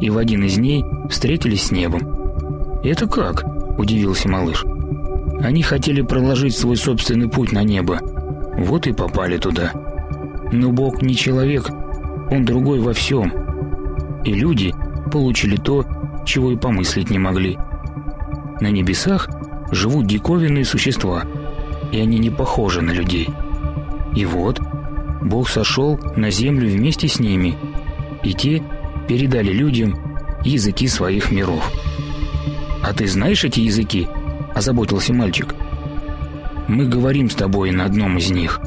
И 0.00 0.10
в 0.10 0.16
один 0.16 0.44
из 0.44 0.54
дней 0.54 0.84
встретились 1.10 1.64
с 1.64 1.72
небом. 1.72 2.80
«Это 2.84 3.08
как?»– 3.08 3.42
удивился 3.78 4.28
малыш. 4.28 4.64
Они 5.42 5.64
хотели 5.64 6.02
проложить 6.02 6.56
свой 6.56 6.76
собственный 6.76 7.28
путь 7.28 7.50
на 7.50 7.64
небо. 7.64 7.98
Вот 8.58 8.86
и 8.86 8.92
попали 8.92 9.38
туда. 9.38 9.72
Но 10.52 10.70
Бог 10.70 11.02
не 11.02 11.16
человек, 11.16 11.68
Он 12.30 12.44
другой 12.44 12.78
во 12.78 12.92
всем. 12.92 13.41
И 14.24 14.34
люди 14.34 14.74
получили 15.10 15.56
то, 15.56 15.84
чего 16.24 16.52
и 16.52 16.56
помыслить 16.56 17.10
не 17.10 17.18
могли. 17.18 17.58
На 18.60 18.68
небесах 18.68 19.28
живут 19.70 20.06
диковинные 20.06 20.64
существа, 20.64 21.24
и 21.90 21.98
они 21.98 22.18
не 22.18 22.30
похожи 22.30 22.80
на 22.80 22.92
людей. 22.92 23.28
И 24.14 24.24
вот 24.24 24.60
Бог 25.20 25.48
сошел 25.48 25.98
на 26.16 26.30
землю 26.30 26.68
вместе 26.68 27.08
с 27.08 27.18
ними, 27.18 27.56
и 28.22 28.34
те 28.34 28.62
передали 29.08 29.52
людям 29.52 29.94
языки 30.44 30.86
своих 30.88 31.30
миров. 31.30 31.70
«А 32.82 32.92
ты 32.92 33.06
знаешь 33.06 33.44
эти 33.44 33.60
языки?»– 33.60 34.08
озаботился 34.54 35.12
мальчик. 35.12 35.54
«Мы 36.68 36.86
говорим 36.86 37.30
с 37.30 37.34
тобой 37.34 37.70
на 37.70 37.84
одном 37.84 38.18
из 38.18 38.30
них». 38.30 38.60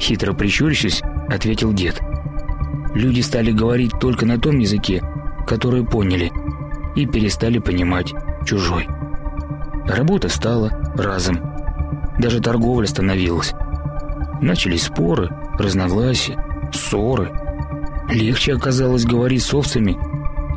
Хитро 0.00 0.32
прищурившись, 0.32 1.02
ответил 1.28 1.72
дед. 1.72 2.00
Люди 2.94 3.20
стали 3.20 3.52
говорить 3.52 3.92
только 4.00 4.26
на 4.26 4.38
том 4.38 4.58
языке, 4.58 5.02
который 5.46 5.84
поняли, 5.84 6.30
и 6.94 7.06
перестали 7.06 7.58
понимать 7.58 8.12
чужой. 8.44 8.86
Работа 9.86 10.28
стала 10.28 10.70
разом. 10.94 11.40
Даже 12.18 12.40
торговля 12.40 12.86
становилась. 12.86 13.54
Начались 14.42 14.84
споры, 14.84 15.30
разногласия, 15.58 16.36
ссоры. 16.72 17.32
Легче 18.10 18.54
оказалось 18.54 19.04
говорить 19.04 19.42
с 19.42 19.54
овцами, 19.54 19.96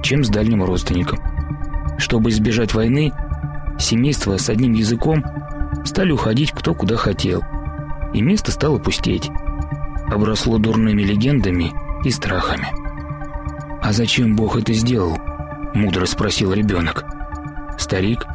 чем 0.04 0.24
с 0.24 0.30
дальним 0.30 0.64
родственником. 0.64 1.20
Чтобы 1.98 2.32
избежать 2.32 2.74
войны, 2.74 3.14
семейства 3.80 4.38
с 4.38 4.50
одним 4.50 4.74
языком 4.74 5.24
стали 5.86 6.12
уходить 6.12 6.52
кто 6.52 6.74
куда 6.74 6.98
хотел, 6.98 7.42
и 8.14 8.22
место 8.22 8.52
стало 8.52 8.78
пустеть. 8.78 9.32
Обросло 10.12 10.58
дурными 10.58 11.02
легендами 11.02 11.74
и 12.06 12.12
страхами. 12.12 12.68
«А 13.82 13.92
зачем 13.92 14.36
Бог 14.36 14.58
это 14.58 14.74
сделал?»– 14.74 15.18
мудро 15.74 16.06
спросил 16.06 16.54
ребенок. 16.54 17.04
Старик 17.78 18.26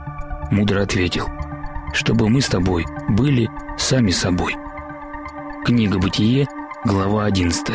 мудро 0.50 0.82
ответил, 0.82 1.26
«Чтобы 1.92 2.28
мы 2.28 2.40
с 2.40 2.48
тобой 2.48 2.84
были 3.08 3.48
сами 3.78 4.10
собой». 4.10 4.56
Книга 5.64 5.98
«Бытие», 5.98 6.46
глава 6.84 7.24
11. 7.24 7.66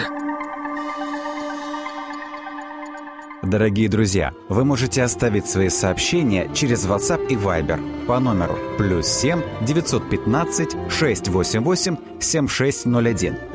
Дорогие 3.44 3.90
друзья, 3.90 4.34
вы 4.50 4.66
можете 4.66 5.04
оставить 5.04 5.48
свои 5.48 5.70
сообщения 5.70 6.50
через 6.54 6.86
WhatsApp 6.88 7.28
и 7.28 7.36
Viber 7.36 8.06
по 8.08 8.20
номеру 8.20 8.58
плюс 8.78 9.08
7 9.08 9.40
915 9.62 10.76
688 10.90 11.98
7601 12.20 13.55